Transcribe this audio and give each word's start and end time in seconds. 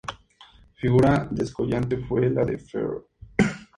Figura 0.77 1.27
descollante 1.29 1.97
fue 1.99 2.31
la 2.31 2.43
de 2.43 2.55
Fr. 2.57 3.03